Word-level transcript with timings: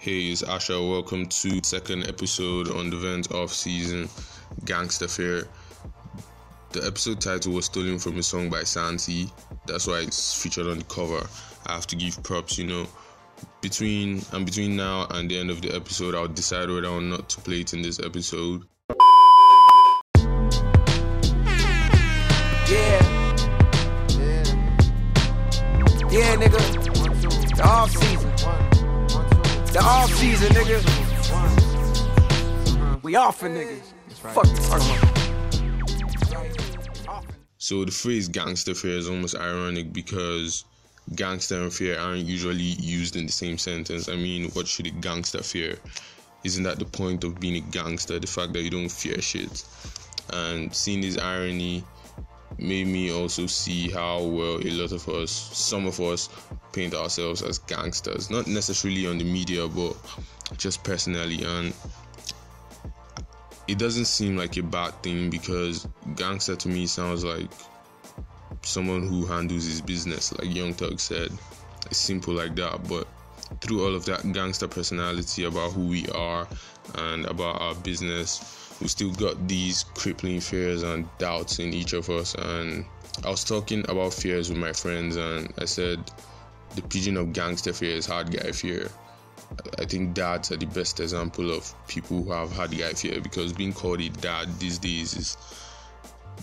Hey, 0.00 0.30
it's 0.30 0.42
Asha. 0.42 0.78
Welcome 0.78 1.26
to 1.26 1.60
second 1.64 2.06
episode 2.08 2.70
on 2.70 2.88
the 2.88 2.96
Vent 2.96 3.32
off 3.32 3.52
season 3.52 4.08
Gangster 4.64 5.08
Fear. 5.08 5.48
The 6.70 6.86
episode 6.86 7.20
title 7.20 7.54
was 7.54 7.64
stolen 7.64 7.98
from 7.98 8.16
a 8.16 8.22
song 8.22 8.48
by 8.48 8.62
Santi. 8.62 9.26
That's 9.66 9.88
why 9.88 10.02
it's 10.02 10.40
featured 10.40 10.68
on 10.68 10.78
the 10.78 10.84
cover. 10.84 11.26
I 11.66 11.72
have 11.72 11.88
to 11.88 11.96
give 11.96 12.22
props, 12.22 12.58
you 12.58 12.68
know. 12.68 12.86
Between 13.60 14.22
and 14.30 14.46
between 14.46 14.76
now 14.76 15.08
and 15.10 15.28
the 15.28 15.36
end 15.36 15.50
of 15.50 15.62
the 15.62 15.74
episode, 15.74 16.14
I'll 16.14 16.28
decide 16.28 16.70
whether 16.70 16.86
or 16.86 17.00
not 17.00 17.28
to 17.30 17.40
play 17.40 17.62
it 17.62 17.74
in 17.74 17.82
this 17.82 17.98
episode. 17.98 18.62
The 30.18 30.24
season, 30.24 30.48
nigga. 30.48 30.82
We 33.04 33.14
off 33.14 33.38
for 33.38 33.48
niggas. 33.48 33.92
Fuck 34.14 34.48
you 34.48 34.56
talking. 34.56 34.98
So 37.58 37.84
the 37.84 37.92
phrase 37.92 38.26
gangster 38.26 38.74
fear 38.74 38.96
is 38.98 39.08
almost 39.08 39.36
ironic 39.36 39.92
because 39.92 40.64
gangster 41.14 41.62
and 41.62 41.72
fear 41.72 42.00
aren't 42.00 42.26
usually 42.26 42.74
used 42.80 43.14
in 43.14 43.26
the 43.26 43.32
same 43.32 43.58
sentence. 43.58 44.08
I 44.08 44.16
mean, 44.16 44.50
what 44.54 44.66
should 44.66 44.88
a 44.88 44.90
gangster 44.90 45.40
fear? 45.40 45.78
Isn't 46.42 46.64
that 46.64 46.80
the 46.80 46.84
point 46.84 47.22
of 47.22 47.38
being 47.38 47.54
a 47.54 47.60
gangster? 47.60 48.18
The 48.18 48.26
fact 48.26 48.54
that 48.54 48.62
you 48.62 48.70
don't 48.70 48.88
fear 48.88 49.22
shit. 49.22 49.64
And 50.32 50.74
seeing 50.74 51.00
this 51.00 51.16
irony 51.16 51.84
made 52.56 52.86
me 52.86 53.12
also 53.12 53.46
see 53.46 53.90
how 53.90 54.22
well 54.22 54.58
a 54.60 54.70
lot 54.70 54.92
of 54.92 55.08
us, 55.08 55.30
some 55.30 55.86
of 55.86 56.00
us, 56.00 56.28
paint 56.72 56.94
ourselves 56.94 57.42
as 57.42 57.58
gangsters. 57.58 58.30
Not 58.30 58.46
necessarily 58.46 59.06
on 59.06 59.18
the 59.18 59.24
media, 59.24 59.68
but 59.68 59.96
just 60.56 60.82
personally. 60.82 61.44
And 61.44 61.74
it 63.66 63.78
doesn't 63.78 64.06
seem 64.06 64.36
like 64.36 64.56
a 64.56 64.62
bad 64.62 65.02
thing 65.02 65.30
because 65.30 65.86
gangster 66.16 66.56
to 66.56 66.68
me 66.68 66.86
sounds 66.86 67.24
like 67.24 67.50
someone 68.62 69.06
who 69.06 69.26
handles 69.26 69.64
his 69.64 69.80
business, 69.80 70.32
like 70.32 70.54
Young 70.54 70.72
Thug 70.72 70.98
said. 70.98 71.30
It's 71.86 71.98
simple 71.98 72.34
like 72.34 72.54
that, 72.56 72.88
but 72.88 73.06
through 73.60 73.84
all 73.84 73.94
of 73.94 74.04
that 74.06 74.30
gangster 74.32 74.68
personality 74.68 75.44
about 75.44 75.72
who 75.72 75.86
we 75.86 76.06
are 76.08 76.46
and 76.94 77.24
about 77.26 77.60
our 77.60 77.74
business, 77.74 78.67
we 78.80 78.88
still 78.88 79.12
got 79.12 79.48
these 79.48 79.84
crippling 79.94 80.40
fears 80.40 80.82
and 80.82 81.08
doubts 81.18 81.58
in 81.58 81.72
each 81.72 81.92
of 81.92 82.08
us. 82.10 82.34
And 82.34 82.84
I 83.24 83.30
was 83.30 83.44
talking 83.44 83.84
about 83.88 84.14
fears 84.14 84.48
with 84.48 84.58
my 84.58 84.72
friends, 84.72 85.16
and 85.16 85.52
I 85.58 85.64
said 85.64 85.98
the 86.74 86.82
pidgin 86.82 87.16
of 87.16 87.32
gangster 87.32 87.72
fear 87.72 87.96
is 87.96 88.06
hard 88.06 88.30
guy 88.30 88.52
fear. 88.52 88.88
I 89.78 89.84
think 89.84 90.14
dads 90.14 90.52
are 90.52 90.56
the 90.56 90.66
best 90.66 91.00
example 91.00 91.50
of 91.50 91.72
people 91.88 92.22
who 92.22 92.32
have 92.32 92.52
hard 92.52 92.76
guy 92.76 92.92
fear 92.92 93.20
because 93.20 93.52
being 93.52 93.72
called 93.72 94.00
a 94.00 94.10
dad 94.10 94.58
these 94.58 94.78
days 94.78 95.16
is 95.16 95.36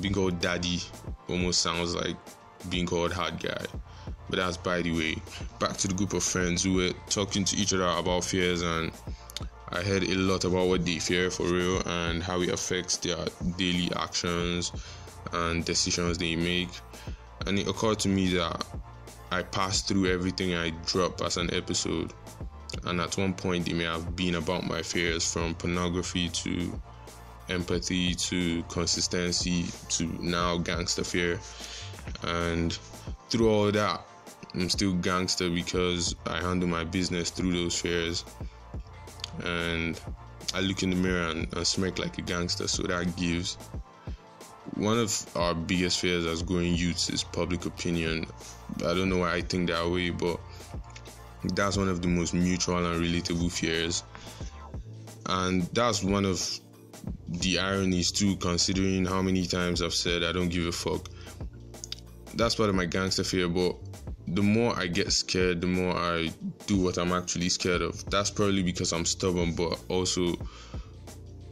being 0.00 0.14
called 0.14 0.40
daddy 0.40 0.80
almost 1.28 1.60
sounds 1.60 1.94
like 1.94 2.16
being 2.70 2.86
called 2.86 3.12
hard 3.12 3.38
guy. 3.40 3.64
But 4.28 4.36
that's 4.36 4.56
by 4.56 4.82
the 4.82 4.92
way. 4.92 5.16
Back 5.58 5.76
to 5.78 5.88
the 5.88 5.94
group 5.94 6.14
of 6.14 6.22
friends 6.22 6.64
who 6.64 6.74
were 6.74 6.92
talking 7.10 7.44
to 7.44 7.56
each 7.56 7.74
other 7.74 7.86
about 7.86 8.24
fears 8.24 8.62
and 8.62 8.90
I 9.74 9.82
heard 9.82 10.04
a 10.04 10.14
lot 10.14 10.44
about 10.44 10.68
what 10.68 10.84
they 10.86 11.00
fear 11.00 11.30
for 11.32 11.46
real 11.46 11.82
and 11.86 12.22
how 12.22 12.40
it 12.42 12.50
affects 12.50 12.96
their 12.98 13.26
daily 13.56 13.90
actions 13.96 14.70
and 15.32 15.64
decisions 15.64 16.16
they 16.16 16.36
make. 16.36 16.68
And 17.46 17.58
it 17.58 17.66
occurred 17.66 17.98
to 18.00 18.08
me 18.08 18.28
that 18.34 18.64
I 19.32 19.42
passed 19.42 19.88
through 19.88 20.12
everything 20.12 20.54
I 20.54 20.70
drop 20.86 21.20
as 21.22 21.38
an 21.38 21.52
episode. 21.52 22.12
And 22.84 23.00
at 23.00 23.18
one 23.18 23.34
point, 23.34 23.68
it 23.68 23.74
may 23.74 23.84
have 23.84 24.14
been 24.14 24.36
about 24.36 24.64
my 24.64 24.80
fears 24.80 25.30
from 25.32 25.56
pornography 25.56 26.28
to 26.28 26.80
empathy 27.48 28.14
to 28.14 28.62
consistency 28.64 29.66
to 29.88 30.06
now 30.22 30.58
gangster 30.58 31.02
fear. 31.02 31.40
And 32.22 32.78
through 33.28 33.50
all 33.50 33.72
that, 33.72 34.06
I'm 34.54 34.68
still 34.68 34.92
gangster 34.94 35.50
because 35.50 36.14
I 36.26 36.40
handle 36.40 36.68
my 36.68 36.84
business 36.84 37.30
through 37.30 37.52
those 37.52 37.80
fears. 37.80 38.24
And 39.42 40.00
I 40.54 40.60
look 40.60 40.82
in 40.82 40.90
the 40.90 40.96
mirror 40.96 41.28
and, 41.28 41.52
and 41.54 41.66
smirk 41.66 41.98
like 41.98 42.18
a 42.18 42.22
gangster, 42.22 42.68
so 42.68 42.82
that 42.84 43.16
gives. 43.16 43.56
One 44.74 44.98
of 44.98 45.36
our 45.36 45.54
biggest 45.54 46.00
fears 46.00 46.26
as 46.26 46.42
growing 46.42 46.74
youths 46.74 47.10
is 47.10 47.22
public 47.22 47.66
opinion. 47.66 48.26
I 48.78 48.94
don't 48.94 49.08
know 49.08 49.18
why 49.18 49.34
I 49.34 49.40
think 49.40 49.68
that 49.68 49.88
way, 49.88 50.10
but 50.10 50.40
that's 51.52 51.76
one 51.76 51.88
of 51.88 52.02
the 52.02 52.08
most 52.08 52.34
mutual 52.34 52.84
and 52.84 53.00
relatable 53.00 53.52
fears. 53.52 54.02
And 55.26 55.62
that's 55.74 56.02
one 56.02 56.24
of 56.24 56.40
the 57.28 57.58
ironies 57.58 58.10
too, 58.10 58.36
considering 58.36 59.04
how 59.04 59.22
many 59.22 59.46
times 59.46 59.82
I've 59.82 59.94
said 59.94 60.22
I 60.22 60.32
don't 60.32 60.48
give 60.48 60.66
a 60.66 60.72
fuck. 60.72 61.08
That's 62.34 62.54
part 62.54 62.68
of 62.68 62.74
my 62.74 62.86
gangster 62.86 63.24
fear, 63.24 63.48
but 63.48 63.76
the 64.28 64.42
more 64.42 64.78
I 64.78 64.86
get 64.86 65.12
scared, 65.12 65.60
the 65.60 65.66
more 65.66 65.94
I 65.94 66.30
do 66.66 66.80
what 66.80 66.98
I'm 66.98 67.12
actually 67.12 67.48
scared 67.48 67.82
of. 67.82 68.08
That's 68.10 68.30
probably 68.30 68.62
because 68.62 68.92
I'm 68.92 69.04
stubborn, 69.04 69.54
but 69.54 69.78
also 69.88 70.34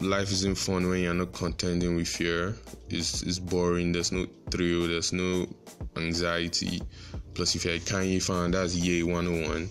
life 0.00 0.30
isn't 0.32 0.56
fun 0.56 0.88
when 0.88 1.00
you're 1.00 1.14
not 1.14 1.32
contending 1.32 1.96
with 1.96 2.08
fear. 2.08 2.56
It's, 2.88 3.22
it's 3.22 3.38
boring, 3.38 3.92
there's 3.92 4.12
no 4.12 4.26
thrill, 4.50 4.88
there's 4.88 5.12
no 5.12 5.46
anxiety. 5.96 6.80
Plus, 7.34 7.54
if 7.54 7.64
you're 7.64 7.74
a 7.74 7.78
Kanye 7.80 8.22
fan, 8.22 8.52
that's 8.52 8.74
Yay 8.74 9.02
101. 9.02 9.68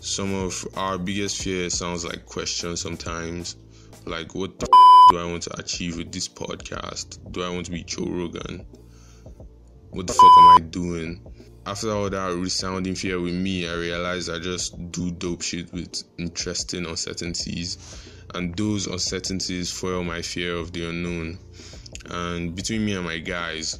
Some 0.00 0.34
of 0.34 0.66
our 0.76 0.98
biggest 0.98 1.42
fears 1.42 1.74
sounds 1.74 2.04
like 2.04 2.24
questions 2.26 2.80
sometimes. 2.80 3.56
Like, 4.06 4.34
what 4.34 4.58
the 4.58 4.66
f- 4.66 5.12
do 5.12 5.18
I 5.18 5.24
want 5.24 5.42
to 5.44 5.58
achieve 5.58 5.96
with 5.96 6.12
this 6.12 6.28
podcast? 6.28 7.18
Do 7.32 7.42
I 7.42 7.50
want 7.50 7.66
to 7.66 7.72
be 7.72 7.84
Joe 7.84 8.06
Rogan? 8.06 8.64
What 9.90 10.06
the 10.06 10.12
fuck 10.12 10.38
am 10.38 10.56
I 10.56 10.58
doing? 10.70 11.49
After 11.66 11.90
all 11.90 12.10
that 12.10 12.34
resounding 12.34 12.94
fear 12.94 13.20
with 13.20 13.34
me, 13.34 13.68
I 13.68 13.74
realized 13.74 14.30
I 14.30 14.38
just 14.38 14.90
do 14.90 15.10
dope 15.10 15.42
shit 15.42 15.72
with 15.72 16.02
interesting 16.18 16.86
uncertainties. 16.86 17.78
And 18.34 18.56
those 18.56 18.86
uncertainties 18.86 19.70
foil 19.70 20.02
my 20.02 20.22
fear 20.22 20.54
of 20.54 20.72
the 20.72 20.88
unknown. 20.88 21.38
And 22.06 22.54
between 22.54 22.84
me 22.84 22.94
and 22.94 23.04
my 23.04 23.18
guys, 23.18 23.78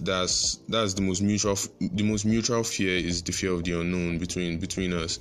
that's 0.00 0.56
that's 0.68 0.94
the 0.94 1.02
most 1.02 1.22
mutual 1.22 1.56
the 1.80 2.02
most 2.02 2.24
mutual 2.24 2.62
fear 2.62 2.96
is 2.96 3.22
the 3.22 3.32
fear 3.32 3.52
of 3.52 3.64
the 3.64 3.80
unknown 3.80 4.18
between 4.18 4.58
between 4.58 4.92
us 4.92 5.18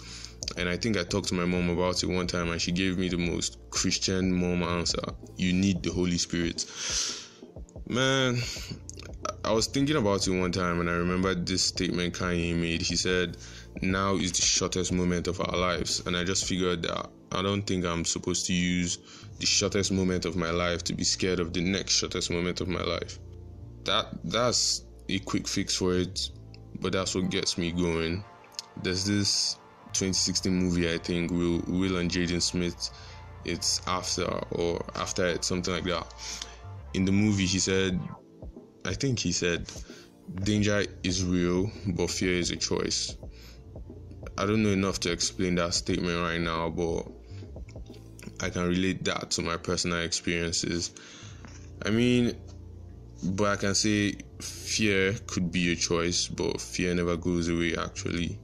and 0.58 0.68
i 0.68 0.76
think 0.76 0.98
i 0.98 1.04
talked 1.04 1.28
to 1.28 1.36
my 1.36 1.46
mom 1.46 1.70
about 1.70 2.02
it 2.04 2.08
one 2.08 2.28
time 2.28 2.50
and 2.50 2.62
she 2.62 2.72
gave 2.72 2.98
me 2.98 3.08
the 3.08 3.18
most 3.18 3.58
christian 3.70 4.32
mom 4.34 4.64
answer 4.64 5.02
you 5.38 5.54
need 5.54 5.82
the 5.84 5.92
holy 5.92 6.18
spirit 6.18 6.66
man 7.88 8.38
i 9.46 9.52
was 9.52 9.68
thinking 9.68 9.96
about 9.96 10.26
it 10.28 10.32
one 10.32 10.52
time 10.52 10.80
and 10.80 10.90
i 10.90 10.94
remembered 10.94 11.46
this 11.46 11.64
statement 11.64 12.14
kanye 12.14 12.56
made 12.56 12.82
he 12.82 12.96
said 12.96 13.38
now 13.82 14.16
is 14.16 14.32
the 14.32 14.42
shortest 14.42 14.92
moment 14.92 15.28
of 15.28 15.40
our 15.42 15.58
lives 15.58 16.06
and 16.06 16.16
i 16.16 16.24
just 16.24 16.46
figured 16.46 16.82
that 16.82 17.10
i 17.32 17.42
don't 17.42 17.64
think 17.64 17.86
i'm 17.86 18.06
supposed 18.06 18.46
to 18.46 18.54
use 18.54 19.00
the 19.40 19.46
shortest 19.46 19.92
moment 19.92 20.26
of 20.26 20.36
my 20.36 20.52
life 20.52 20.84
to 20.84 20.94
be 20.94 21.04
scared 21.04 21.40
of 21.40 21.54
the 21.54 21.62
next 21.62 21.94
shortest 21.94 22.32
moment 22.32 22.62
of 22.62 22.68
my 22.68 22.84
life 22.84 23.20
that 23.86 24.08
that's 24.24 24.86
a 25.10 25.20
quick 25.20 25.48
fix 25.48 25.76
for 25.76 25.94
it, 25.94 26.30
but 26.80 26.94
that's 26.94 27.16
what 27.16 27.30
gets 27.30 27.58
me 27.58 27.72
going. 27.72 28.24
There's 28.82 29.06
this 29.06 29.56
2016 29.94 30.52
movie 30.54 30.92
I 30.92 30.98
think 30.98 31.32
Will 31.32 31.62
Will 31.68 31.98
and 31.98 32.10
Jaden 32.10 32.42
Smith. 32.42 32.90
It's 33.46 33.82
after 33.88 34.26
or 34.52 34.84
after 34.96 35.26
it, 35.26 35.44
something 35.44 35.74
like 35.74 35.84
that. 35.86 36.14
In 36.94 37.06
the 37.06 37.12
movie, 37.12 37.46
he 37.46 37.60
said, 37.60 38.00
I 38.86 38.94
think 38.94 39.20
he 39.20 39.32
said, 39.32 39.72
danger 40.44 40.86
is 41.04 41.24
real, 41.24 41.72
but 41.88 42.10
fear 42.10 42.34
is 42.34 42.52
a 42.52 42.58
choice. 42.58 43.16
I 44.38 44.46
don't 44.46 44.64
know 44.64 44.70
enough 44.70 45.00
to 45.02 45.12
explain 45.12 45.56
that 45.56 45.74
statement 45.74 46.20
right 46.20 46.42
now, 46.42 46.70
but 46.70 47.06
I 48.42 48.50
can 48.50 48.68
relate 48.68 49.04
that 49.06 49.32
to 49.32 49.42
my 49.42 49.58
personal 49.58 50.00
experiences. 50.00 50.92
I 51.86 51.92
mean, 51.92 52.36
but 53.24 53.46
I 53.46 53.56
can 53.56 53.76
say 53.76 54.16
fear 54.42 55.14
could 55.28 55.52
be 55.52 55.72
a 55.72 55.76
choice, 55.76 56.28
but 56.28 56.60
fear 56.60 56.94
never 56.94 57.16
goes 57.16 57.48
away 57.48 57.76
actually. 57.78 58.38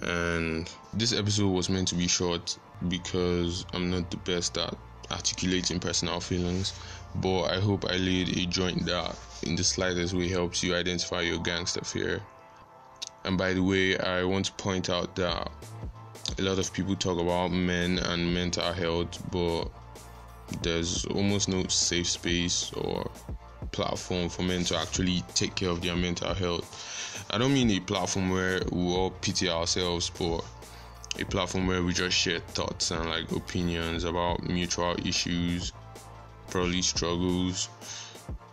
And 0.00 0.70
this 0.94 1.12
episode 1.12 1.50
was 1.50 1.68
meant 1.68 1.88
to 1.88 1.94
be 1.94 2.08
short 2.08 2.56
because 2.88 3.66
I'm 3.74 3.90
not 3.90 4.10
the 4.10 4.16
best 4.18 4.56
at 4.56 4.74
articulating 5.10 5.80
personal 5.80 6.20
feelings, 6.20 6.72
but 7.16 7.44
I 7.44 7.60
hope 7.60 7.84
I 7.84 7.96
laid 7.96 8.36
a 8.36 8.46
joint 8.46 8.84
that 8.86 9.16
in 9.42 9.56
the 9.56 9.64
slightest 9.64 10.14
way 10.14 10.28
helps 10.28 10.62
you 10.62 10.74
identify 10.74 11.22
your 11.22 11.38
gangster 11.38 11.84
fear. 11.84 12.20
And 13.24 13.36
by 13.36 13.52
the 13.52 13.62
way, 13.62 13.98
I 13.98 14.24
want 14.24 14.46
to 14.46 14.52
point 14.52 14.90
out 14.90 15.14
that 15.16 15.50
a 16.38 16.42
lot 16.42 16.58
of 16.58 16.72
people 16.72 16.94
talk 16.96 17.18
about 17.18 17.48
men 17.48 17.98
and 17.98 18.32
mental 18.32 18.72
health, 18.72 19.18
but 19.30 19.64
there's 20.62 21.04
almost 21.06 21.48
no 21.48 21.66
safe 21.66 22.08
space 22.08 22.72
or 22.72 23.10
platform 23.72 24.28
for 24.28 24.42
men 24.42 24.64
to 24.64 24.76
actually 24.76 25.22
take 25.34 25.54
care 25.54 25.70
of 25.70 25.82
their 25.82 25.96
mental 25.96 26.32
health. 26.34 27.26
I 27.30 27.38
don't 27.38 27.52
mean 27.52 27.70
a 27.70 27.80
platform 27.80 28.30
where 28.30 28.62
we 28.72 28.80
all 28.94 29.10
pity 29.10 29.48
ourselves, 29.48 30.10
but 30.10 30.44
a 31.18 31.24
platform 31.24 31.66
where 31.66 31.82
we 31.82 31.92
just 31.92 32.16
share 32.16 32.40
thoughts 32.40 32.90
and 32.90 33.08
like 33.08 33.30
opinions 33.32 34.04
about 34.04 34.42
mutual 34.48 34.94
issues, 35.04 35.72
probably 36.48 36.82
struggles. 36.82 37.68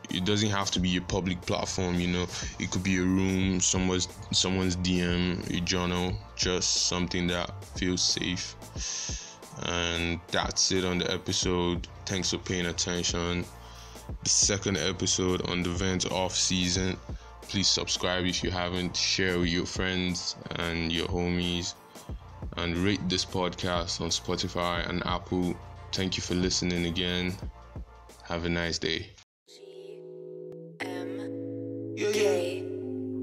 It 0.10 0.25
doesn't 0.25 0.50
have 0.50 0.72
to 0.72 0.80
be 0.80 0.98
a 0.98 1.02
public 1.02 1.42
platform, 1.42 2.00
you 2.00 2.07
know. 2.07 2.28
It 2.60 2.72
could 2.72 2.84
be 2.84 2.98
a 2.98 3.04
room, 3.04 3.60
someone's 3.60 4.07
someone's 4.31 4.75
DM, 4.78 5.57
a 5.57 5.62
journal, 5.62 6.13
just 6.36 6.88
something 6.88 7.28
that 7.28 7.52
feels 7.75 8.04
safe. 8.04 8.56
And 9.63 10.19
that's 10.28 10.72
it 10.72 10.86
on 10.86 11.00
the 11.00 11.12
episode. 11.12 11.88
Thanks 12.06 12.31
for 12.31 12.38
paying 12.38 12.68
attention. 12.68 13.46
The 14.24 14.30
second 14.30 14.78
episode 14.78 15.48
on 15.50 15.63
the 15.63 15.69
Vent 15.69 16.12
off 16.12 16.36
season. 16.36 16.98
Please 17.44 17.68
subscribe 17.68 18.25
if 18.25 18.44
you 18.44 18.51
haven't. 18.51 18.96
Share 18.96 19.40
with 19.40 19.50
your 19.50 19.66
friends 19.66 20.36
and 20.58 20.92
your 20.92 21.08
homies 21.08 21.74
and 22.57 22.78
rate 22.78 23.07
this 23.10 23.25
podcast 23.25 24.02
on 24.02 24.10
Spotify 24.10 24.88
and 24.90 25.06
Apple. 25.06 25.56
Thank 25.92 26.18
you 26.18 26.24
for 26.24 26.36
listening 26.36 26.86
again. 26.86 27.36
Have 28.24 28.46
a 28.46 28.50
nice 28.50 28.80
day. 28.80 29.12
Yeah, 31.96 32.10
yeah. 32.10 32.62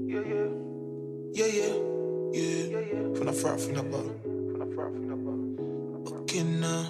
Yeah, 0.07 0.21
yeah. 0.21 0.47
Yeah, 1.33 1.45
yeah. 1.45 1.73
From 3.15 3.25
the 3.25 3.33
front, 3.33 3.61
from 3.61 3.73
the. 3.73 3.81
From 3.81 4.59
the 4.59 4.75
front, 4.75 4.95
from 4.95 6.03
the. 6.05 6.11
Okay, 6.21 6.43
now. 6.43 6.89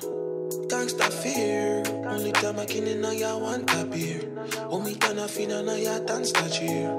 Gangsta 0.67 1.11
fear. 1.11 1.83
Only 2.07 2.31
time 2.31 2.59
I 2.59 2.65
can 2.65 2.87
in 2.87 3.03
ya 3.17 3.37
want 3.37 3.73
a 3.73 3.85
beer. 3.85 4.21
Only 4.69 4.95
time 4.95 5.19
I 5.19 5.27
feel 5.27 5.49
ya 5.77 5.99
dance 5.99 6.31
that 6.33 6.51
cheer. 6.51 6.89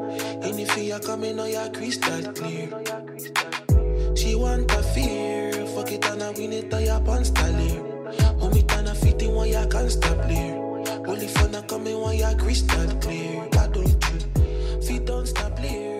Any 0.42 0.64
fear 0.64 0.98
coming 1.00 1.38
on 1.38 1.50
ya 1.50 1.68
crystal 1.70 2.32
clear. 2.32 3.03
She 4.14 4.34
want 4.34 4.70
a 4.72 4.82
fear. 4.82 5.66
Fuck 5.74 5.92
it 5.92 6.04
and 6.06 6.22
I 6.22 6.30
win 6.30 6.52
it 6.52 6.72
on 6.72 6.84
ya 6.84 7.00
pants 7.00 7.30
clear. 7.30 7.82
Only 8.40 8.62
time 8.62 8.86
I 8.86 8.94
fit 8.94 9.22
in 9.22 9.32
one 9.34 9.48
ya 9.48 9.66
can't 9.66 9.90
stop 9.90 10.22
clear. 10.22 10.54
Only 11.06 11.28
fun 11.28 11.54
I 11.54 11.62
come 11.62 11.86
in 11.86 11.98
one 11.98 12.16
ya 12.16 12.34
crystal 12.34 12.86
clear. 13.00 13.48
I 13.52 13.66
don't 13.66 13.86
you. 13.86 14.82
Feet 14.82 15.04
don't 15.04 15.26
stop 15.26 15.56
clear. 15.56 15.93